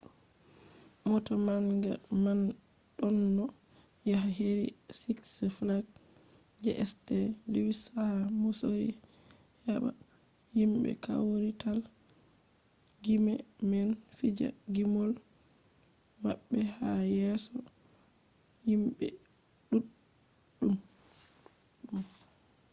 [1.07, 1.93] mota manga
[2.23, 2.39] man
[2.97, 3.45] ɗonno
[4.09, 4.65] yaha heri
[4.99, 5.93] siks flags
[6.63, 7.07] je st.
[7.51, 8.03] luwis ha
[8.39, 8.89] misori
[9.65, 9.91] heɓa
[10.55, 11.79] himɓe kawrital
[13.03, 13.33] gime
[13.69, 15.11] man fija gimol
[16.23, 17.55] maɓɓe ha yeso
[18.67, 19.05] himɓe
[19.69, 20.75] ɗuɗɗum